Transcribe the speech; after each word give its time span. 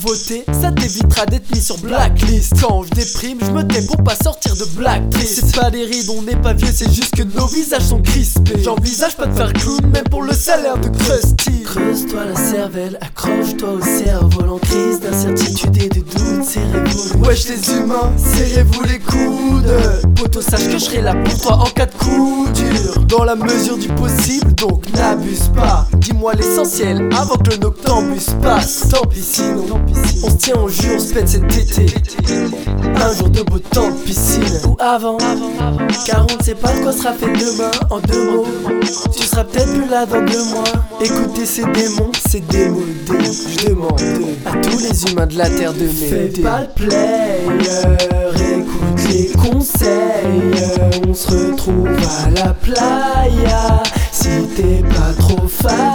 voter, 0.00 0.44
ça 0.60 0.70
t'évitera 0.70 1.26
d'être 1.26 1.50
mis 1.54 1.60
sur 1.60 1.78
blacklist. 1.78 2.54
Quand 2.60 2.82
je 2.84 2.90
déprime, 2.90 3.38
je 3.40 3.50
me 3.50 3.62
tais 3.62 3.82
pour 3.82 4.02
pas 4.02 4.14
sortir 4.14 4.54
de 4.54 4.64
blacklist. 4.76 5.44
C'est 5.46 5.56
pas 5.56 5.70
des 5.70 5.84
rides, 5.84 6.10
on 6.16 6.22
n'est 6.22 6.36
pas 6.36 6.52
vieux, 6.52 6.70
c'est 6.72 6.92
juste 6.92 7.14
que 7.16 7.22
nos 7.22 7.46
visages 7.46 7.82
sont 7.82 8.00
crispés. 8.00 8.62
J'envisage 8.62 9.16
pas 9.16 9.26
de 9.26 9.34
faire 9.34 9.52
clown, 9.52 9.80
même 9.92 10.04
pour 10.04 10.22
le 10.22 10.32
salaire 10.32 10.78
de 10.78 10.88
Krusty. 10.88 11.62
Creuse-toi 11.64 12.24
la 12.24 12.36
cervelle, 12.36 12.98
accroche-toi 13.00 13.70
au 13.70 13.82
cerveau, 13.82 14.54
en 14.54 14.58
crise 14.58 15.00
d'incertitude 15.00 15.76
et 15.82 15.88
de 15.88 16.00
doute, 16.00 16.44
serrez-vous. 16.44 17.24
Wesh 17.24 17.48
les 17.48 17.72
humains, 17.72 18.12
serrez-vous 18.16 18.82
les 18.82 18.98
coudes. 18.98 20.14
Poto, 20.14 20.40
sache 20.40 20.66
que 20.66 20.78
je 20.78 20.84
serai 20.84 21.02
là 21.02 21.14
pour 21.14 21.40
toi 21.40 21.56
en 21.56 21.70
cas 21.70 21.86
de 21.86 21.94
coup 21.94 22.46
dur. 22.54 23.04
Dans 23.06 23.24
la 23.24 23.34
mesure 23.34 23.76
du 23.78 23.88
possible, 23.88 24.54
donc 24.54 24.84
n'abuse 24.94 25.50
pas. 25.54 25.86
Dis-moi 26.04 26.34
l'essentiel 26.34 27.08
avant 27.18 27.36
que 27.36 27.52
le 27.52 27.56
noctambus 27.56 28.26
passe. 28.42 28.90
Tant 28.90 29.06
pis 29.06 29.22
sinon, 29.22 29.64
on 30.22 30.30
se 30.30 30.36
tient 30.36 30.56
au 30.56 30.68
jus, 30.68 30.96
on 30.96 30.98
se 31.00 31.14
pète 31.14 31.28
cet 31.28 31.44
été. 31.56 31.86
Un 32.96 33.14
jour 33.14 33.30
de 33.30 33.40
beau 33.40 33.58
temps 33.58 33.88
de 33.88 33.96
piscine 34.04 34.42
ou 34.68 34.76
avant. 34.78 35.16
Car 36.06 36.26
on 36.30 36.36
ne 36.38 36.42
sait 36.42 36.54
pas 36.54 36.74
de 36.74 36.82
quoi 36.82 36.92
sera 36.92 37.14
fait 37.14 37.32
demain. 37.32 37.70
En 37.88 38.00
deux 38.00 38.32
mots, 38.32 38.46
tu 39.16 39.26
seras 39.26 39.44
peut-être 39.44 39.72
plus 39.72 39.88
là 39.88 40.04
dans 40.04 40.20
deux 40.20 40.44
mois. 40.44 40.64
Écoutez 41.00 41.46
ces 41.46 41.64
démons, 41.72 42.12
ces 42.28 42.40
démodés. 42.40 43.32
Je 43.58 43.68
demande 43.68 44.00
à 44.44 44.52
tous 44.58 44.78
les 44.80 45.10
humains 45.10 45.26
de 45.26 45.38
la 45.38 45.48
terre 45.48 45.72
de 45.72 45.84
m'aider. 45.84 46.32
Fais 46.34 46.42
pas 46.42 46.60
le 46.60 46.68
player, 46.74 48.58
écoute 48.58 49.08
les 49.08 49.28
conseils. 49.32 50.52
On 51.08 51.14
se 51.14 51.28
retrouve 51.28 51.88
à 52.26 52.30
la 52.30 52.52
playa. 52.52 53.82
Si 54.12 54.28
t'es 54.56 54.82
pas 54.88 55.12
trop 55.18 55.46
faille, 55.48 55.93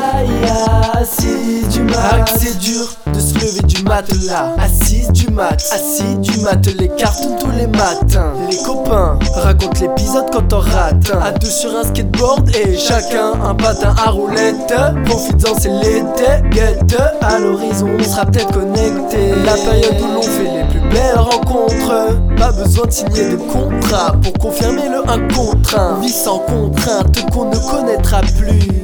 assis 1.10 1.68
du 1.72 1.84
mat. 1.84 2.38
c'est 2.40 2.58
dur 2.60 2.88
de 3.14 3.20
se 3.20 3.34
lever 3.36 3.62
du 3.64 3.84
matelas. 3.84 4.54
Assise 4.58 5.12
du 5.12 5.32
mat, 5.32 5.54
assis 5.72 6.18
du 6.18 6.40
mat. 6.42 6.66
Les 6.78 6.90
cartons 6.90 7.36
tous 7.40 7.52
les 7.52 7.68
matins. 7.68 8.34
Les 8.50 8.58
copains 8.58 9.18
racontent 9.34 9.80
l'épisode 9.82 10.26
quand 10.32 10.54
on 10.54 10.60
rate. 10.60 11.12
À 11.22 11.32
deux 11.32 11.50
sur 11.50 11.76
un 11.76 11.84
skateboard 11.84 12.50
et 12.56 12.78
chacun 12.78 13.34
un 13.44 13.56
patin 13.56 13.96
à 14.06 14.12
roulette. 14.12 14.74
Profites-en, 15.06 15.58
c'est 15.60 15.70
l'été. 15.70 16.50
Guette 16.52 16.98
à 17.22 17.40
l'horizon, 17.40 17.90
on 18.00 18.04
sera 18.04 18.26
peut-être 18.26 18.52
connecté. 18.52 19.34
La 19.46 19.54
période 19.54 20.02
où 20.02 20.14
l'on 20.16 20.22
fait 20.22 20.44
les 20.44 20.64
plus 20.70 20.90
belles 20.90 21.18
rencontres. 21.18 22.20
Pas 22.38 22.52
besoin 22.52 22.86
de 22.86 22.92
signer 22.92 23.30
de 23.30 23.36
contrat 23.36 24.16
pour 24.22 24.34
confirmer 24.34 24.90
le 24.90 25.10
1 25.10 25.28
contre 25.34 25.78
1. 25.78 26.00
Vie 26.02 26.10
sans 26.10 26.40
contrainte 26.40 27.32
qu'on 27.32 27.46
ne 27.46 27.58
connaîtra 27.58 28.22
plus. 28.22 28.84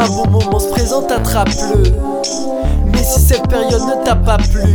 Un 0.00 0.08
bon 0.08 0.30
moment 0.30 0.58
se 0.58 0.68
présente, 0.68 1.12
attrape-le. 1.12 1.92
Mais 2.86 3.04
si 3.04 3.20
cette 3.20 3.46
période 3.48 3.82
ne 3.82 4.02
t'a 4.02 4.16
pas 4.16 4.38
plu, 4.38 4.74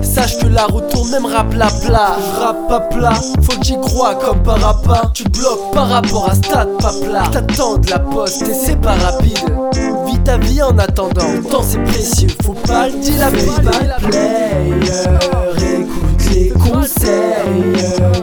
sache 0.00 0.38
que 0.38 0.46
la 0.46 0.64
route 0.64 0.88
tourne 0.88 1.10
même 1.10 1.26
rap 1.26 1.52
la 1.52 1.66
plat. 1.66 2.16
Rap 2.40 2.66
pas 2.66 2.80
plat, 2.80 3.12
faut 3.42 3.58
que 3.58 3.64
j'y 3.64 3.78
crois 3.78 4.14
comme 4.14 4.42
par. 4.42 5.12
Tu 5.12 5.24
bloques 5.24 5.72
par 5.74 5.86
rapport 5.86 6.30
à 6.30 6.34
stade 6.34 6.70
pas 6.78 6.94
plat. 7.04 7.24
T'attends 7.30 7.76
de 7.76 7.90
la 7.90 7.98
poste 7.98 8.48
et 8.48 8.54
c'est 8.54 8.80
pas 8.80 8.94
rapide. 8.94 9.38
Vis 10.06 10.18
ta 10.24 10.38
vie 10.38 10.62
en 10.62 10.78
attendant, 10.78 11.30
le 11.34 11.42
temps 11.42 11.62
c'est 11.62 11.84
précieux, 11.84 12.28
faut 12.42 12.54
pas 12.54 12.88
le 12.88 12.98
dilapider. 13.00 13.52
Player, 14.00 15.80
écoute 15.80 16.30
les 16.32 16.48
conseils. 16.50 17.74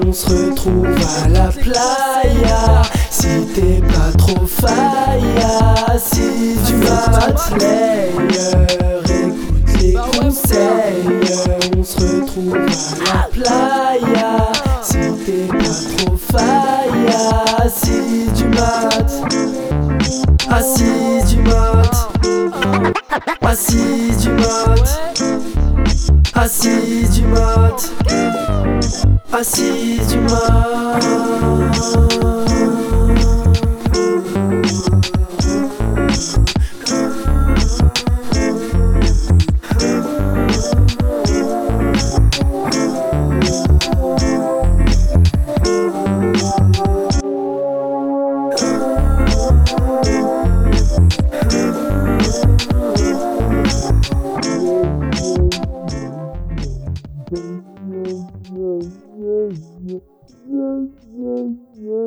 On 0.08 0.12
se 0.12 0.26
retrouve 0.26 0.88
à 1.24 1.30
la 1.30 1.50
playa. 1.50 2.82
Si 3.12 3.46
t'es 3.54 3.82
pas 3.82 4.18
trop 4.18 4.48
du 4.48 5.09
player, 7.48 8.68
écoute 9.06 9.72
les 9.82 9.94
conseils. 9.94 11.06
On 11.78 11.84
se 11.84 11.98
retrouve 12.00 12.56
à 12.56 12.58
la 13.14 13.22
playa. 13.32 14.52
Si 14.82 14.98
t'es 15.26 15.48
pas 15.48 15.74
trop 15.98 16.18
faille, 16.18 17.10
assis 17.64 18.28
du 18.36 18.46
mat, 18.48 19.10
assis 20.52 21.24
du 21.28 21.38
mat, 21.42 21.94
assis 23.42 24.12
du 24.22 24.30
mat, 24.32 24.88
assis 26.36 27.08
du 27.10 27.24
mat, 27.24 27.92
assis 29.32 30.00
du 30.10 30.18
mat. 30.20 31.06
Yeah, 60.30 60.86
yeah, 61.18 61.46
yeah. 61.76 61.99